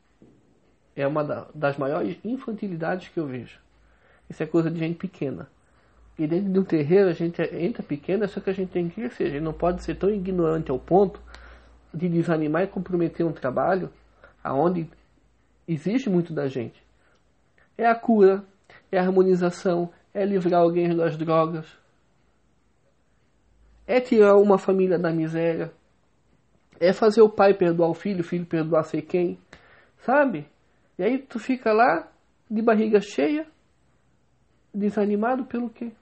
é 0.94 1.06
uma 1.06 1.48
das 1.54 1.76
maiores 1.76 2.16
infantilidades 2.24 3.08
que 3.08 3.18
eu 3.18 3.26
vejo. 3.26 3.58
Isso 4.28 4.42
é 4.42 4.46
coisa 4.46 4.70
de 4.70 4.78
gente 4.78 4.96
pequena. 4.96 5.48
E 6.18 6.26
dentro 6.26 6.50
de 6.50 6.58
um 6.58 6.64
terreiro 6.64 7.10
a 7.10 7.12
gente 7.12 7.40
entra 7.54 7.82
pequena, 7.82 8.26
só 8.26 8.40
que 8.40 8.50
a 8.50 8.52
gente 8.52 8.70
tem 8.70 8.88
que 8.88 8.94
crescer. 8.94 9.24
A 9.24 9.30
gente 9.30 9.42
não 9.42 9.52
pode 9.52 9.82
ser 9.84 9.94
tão 9.96 10.10
ignorante 10.10 10.70
ao 10.70 10.78
ponto 10.78 11.20
de 11.92 12.08
desanimar 12.08 12.62
e 12.62 12.66
comprometer 12.66 13.24
um 13.24 13.32
trabalho 13.32 13.90
aonde 14.42 14.88
existe 15.68 16.08
muito 16.08 16.32
da 16.32 16.48
gente. 16.48 16.82
É 17.76 17.86
a 17.86 17.94
cura, 17.94 18.42
é 18.90 18.98
a 18.98 19.02
harmonização, 19.02 19.90
é 20.14 20.24
livrar 20.24 20.62
alguém 20.62 20.96
das 20.96 21.16
drogas, 21.16 21.66
é 23.86 24.00
tirar 24.00 24.36
uma 24.36 24.58
família 24.58 24.98
da 24.98 25.10
miséria, 25.12 25.72
é 26.80 26.92
fazer 26.92 27.22
o 27.22 27.28
pai 27.28 27.54
perdoar 27.54 27.88
o 27.88 27.94
filho, 27.94 28.20
o 28.20 28.24
filho 28.24 28.44
perdoar 28.44 28.84
sei 28.84 29.00
quem, 29.00 29.38
sabe? 30.04 30.46
E 30.98 31.02
aí 31.02 31.18
tu 31.18 31.38
fica 31.38 31.72
lá 31.72 32.08
de 32.50 32.62
barriga 32.62 33.00
cheia, 33.00 33.46
desanimado 34.72 35.44
pelo 35.44 35.70
quê? 35.70 35.92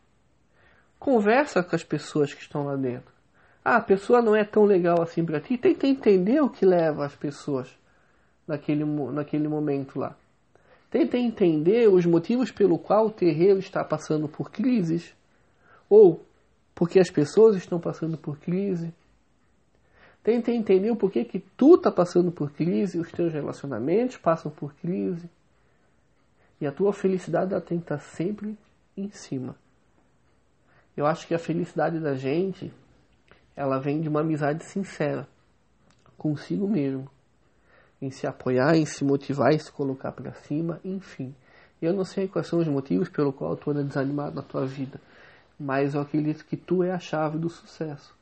Conversa 0.99 1.63
com 1.63 1.77
as 1.77 1.85
pessoas 1.85 2.33
que 2.33 2.41
estão 2.41 2.65
lá 2.65 2.77
dentro. 2.77 3.13
Ah, 3.65 3.77
a 3.77 3.81
pessoa 3.81 4.21
não 4.21 4.37
é 4.37 4.45
tão 4.45 4.65
legal 4.65 5.01
assim 5.01 5.25
para 5.25 5.41
ti. 5.41 5.57
Tenta 5.57 5.87
entender 5.87 6.41
o 6.41 6.51
que 6.51 6.67
leva 6.67 7.05
as 7.05 7.17
pessoas 7.17 7.69
naquele, 8.47 8.85
naquele 8.85 9.49
momento 9.49 9.99
lá. 9.99 10.17
Tenta 10.91 11.17
entender 11.17 11.89
os 11.89 12.05
motivos 12.07 12.51
pelo 12.51 12.79
qual 12.79 13.07
o 13.07 13.11
terreiro 13.11 13.59
está 13.59 13.83
passando 13.83 14.29
por 14.29 14.51
crises 14.51 15.15
ou 15.89 16.25
porque 16.75 16.99
as 16.99 17.11
pessoas 17.11 17.57
estão 17.57 17.79
passando 17.79 18.17
por 18.17 18.39
crise. 18.39 18.93
Tenta 20.23 20.51
entender 20.51 20.91
o 20.91 20.97
porquê 20.97 21.25
que 21.25 21.39
tu 21.39 21.75
está 21.75 21.91
passando 21.91 22.33
por 22.33 22.51
crise, 22.51 22.99
os 22.99 23.11
teus 23.13 23.33
relacionamentos 23.33 24.17
passam 24.17 24.51
por 24.51 24.75
crise. 24.75 25.29
E 26.61 26.67
a 26.67 26.73
tua 26.73 26.93
felicidade 26.93 27.53
ela 27.53 27.61
tem 27.61 27.79
que 27.79 27.85
estar 27.85 27.99
sempre 27.99 28.57
em 28.97 29.11
cima. 29.11 29.55
Eu 30.97 31.07
acho 31.07 31.27
que 31.27 31.35
a 31.35 31.39
felicidade 31.39 31.99
da 31.99 32.15
gente, 32.15 32.73
ela 33.55 33.79
vem 33.79 34.01
de 34.01 34.09
uma 34.09 34.21
amizade 34.21 34.65
sincera 34.65 35.29
consigo 36.17 36.67
mesmo 36.67 37.11
em 38.01 38.11
se 38.11 38.27
apoiar, 38.27 38.77
em 38.77 38.85
se 38.87 39.05
motivar, 39.05 39.53
em 39.53 39.59
se 39.59 39.71
colocar 39.71 40.13
para 40.13 40.33
cima, 40.33 40.81
enfim. 40.85 41.35
Eu 41.81 41.93
não 41.93 42.05
sei 42.05 42.29
quais 42.29 42.47
são 42.47 42.59
os 42.59 42.69
motivos 42.69 43.09
pelo 43.09 43.33
qual 43.33 43.57
tu 43.57 43.71
anda 43.71 43.83
desanimado 43.83 44.37
na 44.37 44.43
tua 44.43 44.67
vida, 44.67 45.01
mas 45.59 45.95
eu 45.95 46.01
acredito 46.01 46.45
que 46.45 46.57
tu 46.57 46.83
é 46.83 46.91
a 46.91 46.99
chave 46.99 47.39
do 47.39 47.49
sucesso. 47.49 48.17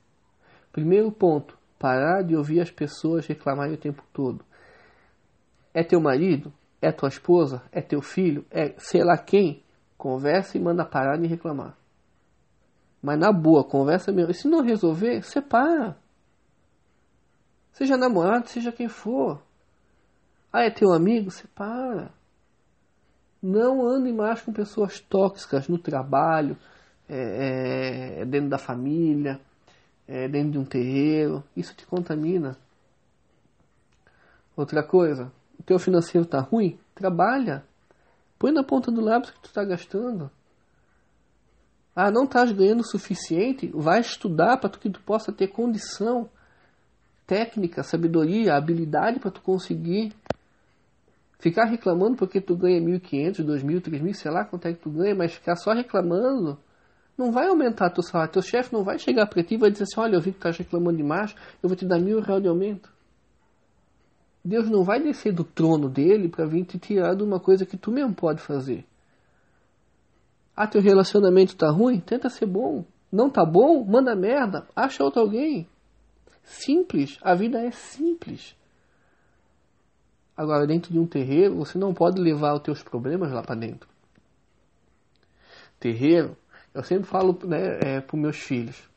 Primeiro 0.73 1.11
ponto, 1.11 1.59
parar 1.79 2.23
de 2.23 2.37
ouvir 2.37 2.61
as 2.61 2.71
pessoas 2.71 3.27
reclamarem 3.27 3.75
o 3.75 3.79
tempo 3.79 4.03
todo. 4.13 4.45
É 5.75 5.83
teu 5.83 6.01
marido? 6.01 6.53
É 6.81 6.91
tua 6.93 7.09
esposa? 7.09 7.63
É 7.71 7.81
teu 7.81 8.03
filho? 8.03 8.45
É 8.51 8.75
sei 8.79 9.03
lá 9.03 9.17
quem? 9.17 9.63
Conversa 9.97 10.57
e 10.57 10.61
manda 10.61 10.85
parar 10.85 11.17
de 11.17 11.27
reclamar. 11.27 11.77
Mas 13.03 13.19
na 13.19 13.33
boa, 13.33 13.65
conversa 13.65 14.13
mesmo. 14.13 14.31
E 14.31 14.35
se 14.35 14.49
não 14.49 14.63
resolver, 14.63 15.23
separa. 15.23 15.97
Seja 17.73 17.97
namorado, 17.97 18.49
seja 18.49 18.71
quem 18.71 18.89
for. 18.89 19.43
Ah, 20.53 20.63
é 20.63 20.71
teu 20.71 20.93
amigo? 20.93 21.31
Separa. 21.31 22.11
Não 23.43 23.85
ande 23.85 24.13
mais 24.13 24.41
com 24.41 24.53
pessoas 24.53 25.01
tóxicas 25.01 25.67
no 25.67 25.79
trabalho, 25.79 26.57
é, 27.15 28.21
é, 28.21 28.25
dentro 28.25 28.49
da 28.49 28.59
família, 28.59 29.41
é, 30.07 30.29
dentro 30.29 30.53
de 30.53 30.59
um 30.59 30.65
terreiro. 30.65 31.43
Isso 31.57 31.75
te 31.75 31.87
contamina. 31.87 32.57
Outra 34.57 34.83
coisa, 34.83 35.33
o 35.59 35.63
teu 35.63 35.79
financeiro 35.79 36.25
está 36.25 36.41
ruim? 36.41 36.79
Trabalha. 36.95 37.65
Põe 38.39 38.53
na 38.53 38.65
ponta 38.65 38.91
do 38.91 39.01
lápis 39.01 39.31
que 39.31 39.41
tu 39.41 39.47
está 39.47 39.65
gastando. 39.65 40.31
Ah, 41.95 42.11
não 42.11 42.25
estás 42.25 42.51
ganhando 42.53 42.81
o 42.81 42.87
suficiente? 42.87 43.71
Vai 43.75 44.01
estudar 44.01 44.57
para 44.57 44.71
que 44.71 44.89
tu 44.89 45.01
possa 45.03 45.31
ter 45.31 45.49
condição, 45.49 46.29
técnica, 47.27 47.83
sabedoria, 47.83 48.55
habilidade 48.55 49.21
para 49.21 49.31
tu 49.31 49.43
conseguir 49.43 50.15
Ficar 51.43 51.65
reclamando 51.65 52.17
porque 52.17 52.41
tu 52.41 52.55
ganha 52.57 52.81
1.500, 52.81 53.45
2.000, 53.45 53.81
3.000, 53.81 54.15
sei 54.15 54.31
lá 54.31 54.45
quanto 54.45 54.69
é 54.69 54.73
que 54.75 54.79
tu 54.79 54.91
ganha, 54.91 55.13
mas 55.13 55.35
ficar 55.35 55.57
só 55.57 55.73
reclamando 55.73 56.57
não 57.17 57.31
vai 57.31 57.49
aumentar 57.49 57.91
teu 57.91 58.03
salário. 58.03 58.33
Teu 58.33 58.43
chefe 58.43 58.73
não 58.73 58.83
vai 58.83 58.99
chegar 58.99 59.27
para 59.27 59.43
ti 59.43 59.55
e 59.55 59.59
vai 59.59 59.71
dizer 59.71 59.85
assim, 59.85 60.01
olha, 60.01 60.17
eu 60.17 60.21
vi 60.21 60.33
que 60.33 60.39
tu 60.39 60.49
estás 60.49 60.59
reclamando 60.59 60.97
demais, 60.97 61.35
eu 61.63 61.69
vou 61.69 61.77
te 61.77 61.87
dar 61.87 61.99
mil 61.99 62.21
reais 62.21 62.43
de 62.43 62.49
aumento. 62.49 62.93
Deus 64.45 64.69
não 64.69 64.83
vai 64.83 65.01
descer 65.01 65.33
do 65.33 65.45
trono 65.45 65.89
dele 65.89 66.29
para 66.29 66.47
vir 66.47 66.65
te 66.65 66.79
tirar 66.79 67.15
de 67.15 67.23
uma 67.23 67.39
coisa 67.39 67.65
que 67.65 67.77
tu 67.77 67.93
mesmo 67.93 68.15
pode 68.15 68.41
fazer. 68.41 68.85
Ah, 70.55 70.67
teu 70.67 70.83
relacionamento 70.83 71.57
tá 71.57 71.71
ruim? 71.71 72.01
Tenta 72.01 72.29
ser 72.29 72.47
bom. 72.47 72.85
Não 73.11 73.31
tá 73.31 73.45
bom? 73.45 73.85
Manda 73.85 74.17
merda. 74.17 74.67
Acha 74.75 75.05
outro 75.05 75.21
alguém. 75.21 75.69
Simples. 76.43 77.19
A 77.23 77.35
vida 77.35 77.61
é 77.61 77.71
simples. 77.71 78.57
Agora, 80.37 80.67
dentro 80.67 80.93
de 80.93 80.99
um 80.99 81.07
terreiro, 81.07 81.57
você 81.57 81.79
não 81.79 81.95
pode 81.95 82.21
levar 82.21 82.55
os 82.55 82.63
teus 82.63 82.83
problemas 82.83 83.31
lá 83.31 83.43
para 83.43 83.55
dentro. 83.55 83.89
Terreiro, 85.79 86.37
eu 86.75 86.83
sempre 86.83 87.05
falo 87.05 87.39
né, 87.45 87.79
é, 87.81 88.01
para 88.01 88.19
meus 88.19 88.39
filhos, 88.39 88.89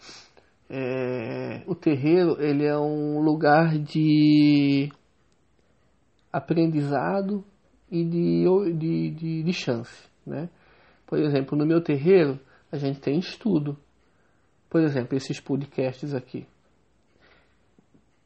é, 0.70 1.64
o 1.68 1.76
terreiro 1.76 2.42
ele 2.42 2.66
é 2.66 2.78
um 2.78 3.20
lugar 3.20 3.78
de 3.78 4.92
aprendizado 6.32 7.44
e 7.92 8.04
de, 8.04 8.46
de, 8.78 9.12
de, 9.12 9.44
de 9.44 9.54
chance. 9.54 10.08
Né? 10.26 10.50
Por 11.06 11.20
exemplo, 11.20 11.58
no 11.58 11.66
meu 11.66 11.82
terreiro, 11.82 12.40
a 12.72 12.78
gente 12.78 13.00
tem 13.00 13.20
estudo. 13.20 13.78
Por 14.70 14.82
exemplo, 14.82 15.16
esses 15.16 15.40
podcasts 15.40 16.14
aqui. 16.14 16.46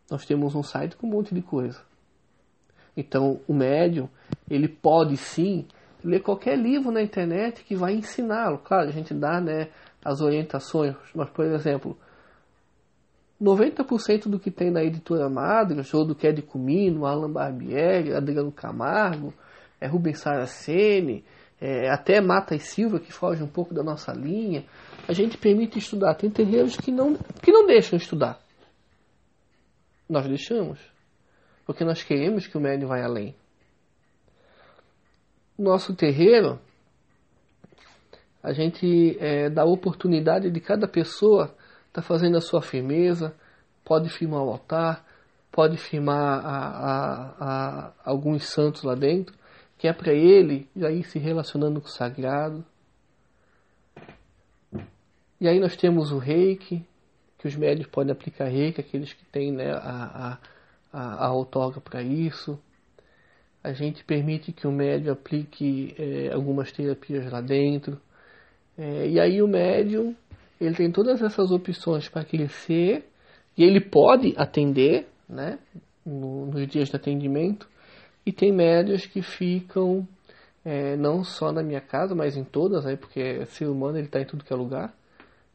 Nós 0.09 0.25
temos 0.25 0.55
um 0.55 0.63
site 0.63 0.95
com 0.95 1.07
um 1.07 1.11
monte 1.11 1.35
de 1.35 1.41
coisa. 1.41 1.83
Então, 2.95 3.39
o 3.47 3.53
médium, 3.53 4.09
ele 4.49 4.67
pode 4.67 5.15
sim 5.17 5.67
ler 6.03 6.21
qualquer 6.21 6.57
livro 6.57 6.91
na 6.91 7.01
internet 7.01 7.63
que 7.63 7.75
vai 7.75 7.93
ensiná-lo. 7.93 8.59
Claro, 8.59 8.89
a 8.89 8.91
gente 8.91 9.13
dá 9.13 9.39
né, 9.41 9.69
as 10.03 10.21
orientações, 10.21 10.95
mas, 11.13 11.29
por 11.29 11.45
exemplo, 11.45 11.97
90% 13.41 14.27
do 14.27 14.39
que 14.39 14.51
tem 14.51 14.69
na 14.69 14.83
editora 14.83 15.29
Madras, 15.29 15.93
ou 15.93 16.05
do 16.05 16.13
que 16.13 16.27
é 16.27 16.31
de 16.31 16.41
Comino, 16.41 17.05
Alan 17.05 17.31
Barbieri, 17.31 18.13
Adriano 18.13 18.51
Camargo, 18.51 19.33
é 19.79 19.87
Rubens 19.87 20.19
Saraceni, 20.19 21.23
é, 21.61 21.89
até 21.89 22.19
Mata 22.21 22.55
e 22.55 22.59
Silva, 22.59 22.99
que 22.99 23.13
foge 23.13 23.43
um 23.43 23.47
pouco 23.47 23.73
da 23.73 23.83
nossa 23.83 24.11
linha. 24.11 24.65
A 25.07 25.13
gente 25.13 25.37
permite 25.37 25.79
estudar. 25.79 26.15
Tem 26.15 26.29
terreiros 26.29 26.75
que 26.77 26.91
não, 26.91 27.15
que 27.15 27.51
não 27.51 27.65
deixam 27.65 27.97
estudar. 27.97 28.39
Nós 30.09 30.27
deixamos. 30.27 30.79
Porque 31.65 31.83
nós 31.83 32.03
queremos 32.03 32.47
que 32.47 32.57
o 32.57 32.61
médium 32.61 32.87
vá 32.87 33.03
além. 33.03 33.35
Nosso 35.59 35.93
terreiro, 35.93 36.57
a 38.41 38.53
gente 38.53 39.17
é, 39.19 39.49
dá 39.49 39.65
oportunidade 39.65 40.49
de 40.49 40.61
cada 40.61 40.87
pessoa 40.87 41.53
estar 41.87 42.01
tá 42.01 42.01
fazendo 42.01 42.37
a 42.37 42.41
sua 42.41 42.61
firmeza, 42.61 43.35
pode 43.83 44.07
firmar 44.07 44.41
o 44.41 44.51
altar, 44.51 45.05
pode 45.51 45.75
firmar 45.75 46.45
a, 46.45 46.67
a, 46.69 47.33
a 47.39 47.93
alguns 48.05 48.45
santos 48.45 48.83
lá 48.83 48.95
dentro, 48.95 49.35
que 49.77 49.85
é 49.85 49.91
para 49.91 50.13
ele 50.13 50.69
já 50.73 50.89
ir 50.91 51.03
se 51.03 51.19
relacionando 51.19 51.81
com 51.81 51.87
o 51.87 51.91
sagrado. 51.91 52.63
E 55.41 55.45
aí 55.45 55.59
nós 55.59 55.75
temos 55.75 56.13
o 56.13 56.19
reiki, 56.19 56.87
que 57.37 57.49
os 57.49 57.55
médios 57.57 57.87
podem 57.87 58.13
aplicar 58.13 58.45
reiki, 58.45 58.79
aqueles 58.79 59.11
que 59.11 59.25
têm 59.25 59.51
né, 59.51 59.73
a, 59.73 60.37
a, 60.93 60.99
a 60.99 61.25
autógrafa 61.25 61.81
para 61.81 62.01
isso. 62.01 62.57
A 63.63 63.73
gente 63.73 64.03
permite 64.03 64.51
que 64.51 64.67
o 64.67 64.71
médium 64.71 65.13
aplique 65.13 65.93
é, 65.97 66.33
algumas 66.33 66.71
terapias 66.71 67.29
lá 67.31 67.41
dentro. 67.41 67.99
É, 68.77 69.07
e 69.07 69.19
aí 69.19 69.41
o 69.41 69.47
médium 69.47 70.15
ele 70.59 70.75
tem 70.75 70.91
todas 70.91 71.21
essas 71.21 71.51
opções 71.51 72.07
para 72.09 72.23
crescer 72.23 73.05
e 73.57 73.63
ele 73.63 73.81
pode 73.81 74.33
atender 74.37 75.07
né, 75.27 75.59
no, 76.05 76.45
nos 76.47 76.67
dias 76.67 76.89
de 76.89 76.95
atendimento 76.95 77.67
e 78.25 78.31
tem 78.31 78.51
médios 78.51 79.05
que 79.05 79.21
ficam 79.21 80.07
é, 80.63 80.95
não 80.95 81.23
só 81.23 81.51
na 81.51 81.63
minha 81.63 81.81
casa, 81.81 82.13
mas 82.13 82.35
em 82.35 82.43
todas, 82.43 82.85
aí, 82.85 82.97
porque 82.97 83.45
ser 83.45 83.67
humano 83.67 83.97
ele 83.97 84.07
está 84.07 84.19
em 84.19 84.25
tudo 84.25 84.43
que 84.43 84.53
é 84.53 84.55
lugar. 84.55 84.93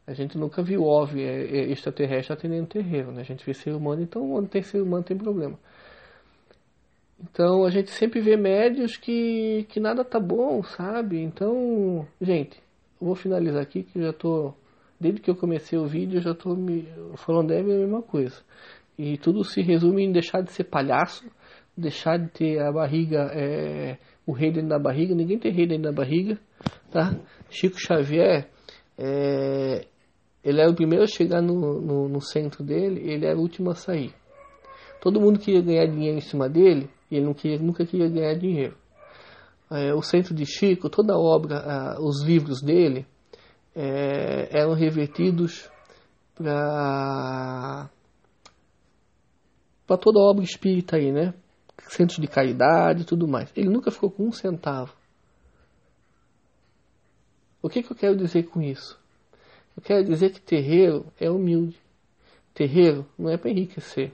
A 0.07 0.13
gente 0.13 0.37
nunca 0.37 0.61
viu 0.61 0.83
OVNI 0.83 1.23
é, 1.23 1.57
é, 1.57 1.71
extraterrestre 1.71 2.33
atendendo 2.33 2.67
terreiro, 2.67 3.11
né? 3.11 3.21
A 3.21 3.25
gente 3.25 3.45
vê 3.45 3.53
ser 3.53 3.73
humano, 3.73 4.01
então 4.01 4.31
onde 4.33 4.49
tem 4.49 4.61
ser 4.61 4.81
humano 4.81 5.03
tem 5.03 5.17
problema. 5.17 5.57
Então 7.19 7.63
a 7.65 7.69
gente 7.69 7.91
sempre 7.91 8.19
vê 8.19 8.35
médios 8.35 8.97
que, 8.97 9.65
que 9.69 9.79
nada 9.79 10.03
tá 10.03 10.19
bom, 10.19 10.61
sabe? 10.63 11.21
Então, 11.21 12.07
gente, 12.21 12.57
eu 13.01 13.07
vou 13.07 13.15
finalizar 13.15 13.61
aqui 13.61 13.83
que 13.83 14.01
já 14.01 14.13
tô. 14.13 14.53
Desde 14.99 15.19
que 15.19 15.29
eu 15.29 15.35
comecei 15.35 15.77
o 15.77 15.85
vídeo, 15.85 16.17
eu 16.17 16.21
já 16.21 16.33
tô 16.33 16.55
me 16.55 16.87
falando 17.15 17.51
é 17.51 17.59
a 17.59 17.63
mesma 17.63 18.01
coisa. 18.01 18.41
E 18.97 19.17
tudo 19.17 19.43
se 19.43 19.61
resume 19.61 20.03
em 20.03 20.11
deixar 20.11 20.41
de 20.41 20.51
ser 20.51 20.65
palhaço 20.65 21.29
deixar 21.77 22.17
de 22.17 22.29
ter 22.29 22.59
a 22.59 22.71
barriga, 22.71 23.29
é, 23.33 23.97
o 24.25 24.31
rei 24.31 24.51
dentro 24.51 24.69
da 24.69 24.79
barriga, 24.79 25.13
ninguém 25.13 25.37
tem 25.37 25.51
rei 25.51 25.67
dentro 25.67 25.83
da 25.83 25.91
barriga, 25.91 26.39
tá? 26.89 27.13
Chico 27.49 27.77
Xavier, 27.77 28.47
é, 28.97 29.85
ele 30.43 30.61
era 30.61 30.71
o 30.71 30.75
primeiro 30.75 31.03
a 31.03 31.07
chegar 31.07 31.41
no, 31.41 31.81
no, 31.81 32.07
no, 32.07 32.21
centro 32.21 32.63
dele, 32.63 33.01
ele 33.11 33.25
era 33.25 33.37
o 33.37 33.41
último 33.41 33.71
a 33.71 33.75
sair. 33.75 34.13
Todo 35.01 35.19
mundo 35.19 35.39
queria 35.39 35.61
ganhar 35.61 35.85
dinheiro 35.85 36.17
em 36.17 36.21
cima 36.21 36.47
dele, 36.47 36.89
ele 37.15 37.25
não 37.25 37.33
queria, 37.33 37.59
nunca 37.59 37.85
queria 37.85 38.09
ganhar 38.09 38.35
dinheiro. 38.35 38.77
É, 39.71 39.93
o 39.93 40.01
centro 40.01 40.33
de 40.33 40.45
Chico, 40.45 40.89
toda 40.89 41.13
a 41.13 41.17
obra, 41.17 41.97
os 41.99 42.23
livros 42.23 42.61
dele, 42.61 43.05
é, 43.75 44.49
eram 44.51 44.73
revertidos 44.73 45.69
para 46.35 47.89
para 49.87 49.97
toda 49.97 50.19
a 50.19 50.23
obra 50.23 50.43
espírita 50.43 50.97
aí, 50.97 51.11
né? 51.11 51.33
centros 51.89 52.19
de 52.19 52.27
caridade 52.27 53.01
e 53.01 53.05
tudo 53.05 53.27
mais. 53.27 53.51
Ele 53.55 53.69
nunca 53.69 53.91
ficou 53.91 54.09
com 54.09 54.27
um 54.27 54.31
centavo. 54.31 54.93
O 57.61 57.69
que, 57.69 57.81
que 57.81 57.91
eu 57.91 57.95
quero 57.95 58.15
dizer 58.15 58.43
com 58.43 58.61
isso? 58.61 58.99
Eu 59.75 59.83
quero 59.83 60.05
dizer 60.05 60.31
que 60.31 60.39
terreiro 60.39 61.05
é 61.19 61.29
humilde. 61.29 61.77
Terreiro 62.53 63.05
não 63.17 63.29
é 63.29 63.37
para 63.37 63.49
enriquecer. 63.49 64.13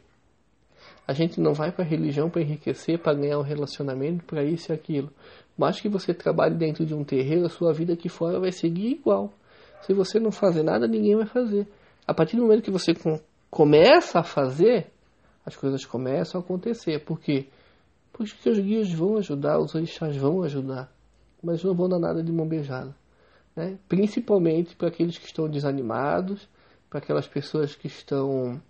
A 1.08 1.14
gente 1.14 1.42
não 1.42 1.54
vai 1.54 1.72
para 1.72 1.84
a 1.84 1.88
religião 1.88 2.30
para 2.30 2.42
enriquecer, 2.42 3.00
para 3.00 3.14
ganhar 3.14 3.40
um 3.40 3.44
relacionamento, 3.44 4.24
para 4.24 4.44
isso 4.44 4.72
e 4.72 4.74
aquilo. 4.74 5.12
Mas 5.58 5.80
que 5.80 5.90
você 5.90 6.14
trabalhe 6.14 6.56
dentro 6.56 6.86
de 6.86 6.94
um 6.94 7.04
terreiro, 7.04 7.46
a 7.46 7.50
sua 7.50 7.74
vida 7.74 7.94
aqui 7.94 8.08
fora 8.08 8.40
vai 8.40 8.52
seguir 8.52 8.92
igual. 8.92 9.34
Se 9.82 9.94
você 9.94 10.20
não 10.20 10.32
fazer 10.32 10.64
nada, 10.64 10.88
ninguém 10.88 11.16
vai 11.16 11.26
fazer. 11.26 11.68
A 12.08 12.14
partir 12.14 12.36
do 12.36 12.44
momento 12.44 12.64
que 12.64 12.72
você 12.72 12.94
começa 13.50 14.20
a 14.20 14.24
fazer, 14.24 14.88
as 15.46 15.56
coisas 15.56 15.86
começam 15.86 16.40
a 16.40 16.44
acontecer. 16.44 17.04
Por 17.04 17.20
quê? 17.20 17.48
Porque 18.14 18.50
os 18.50 18.60
guias 18.60 18.92
vão 18.92 19.18
ajudar, 19.18 19.60
os 19.60 19.74
orixás 19.74 20.16
vão 20.16 20.44
ajudar, 20.44 20.92
mas 21.42 21.64
não 21.64 21.74
vão 21.74 21.90
dar 21.90 22.00
nada 22.00 22.24
de 22.24 22.32
mão 22.32 22.48
beijada. 22.48 22.96
Né? 23.56 23.78
Principalmente 23.88 24.76
para 24.76 24.90
aqueles 24.90 25.18
que 25.18 25.26
estão 25.26 25.50
desanimados, 25.50 26.48
para 26.90 27.00
aquelas 27.00 27.28
pessoas 27.28 27.76
que 27.76 27.88
estão 27.88 28.62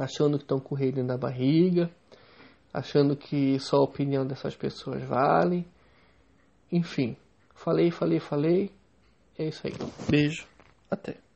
achando 0.00 0.38
que 0.38 0.44
estão 0.44 0.58
com 0.58 0.74
o 0.74 0.78
da 1.06 1.16
barriga, 1.16 1.90
achando 2.72 3.14
que 3.14 3.58
só 3.60 3.76
a 3.76 3.84
opinião 3.84 4.26
dessas 4.26 4.56
pessoas 4.56 5.02
vale. 5.02 5.66
Enfim, 6.72 7.16
falei, 7.54 7.90
falei, 7.90 8.18
falei. 8.18 8.70
É 9.38 9.48
isso 9.48 9.66
aí. 9.66 9.74
Beijo. 10.08 10.46
Até. 10.90 11.29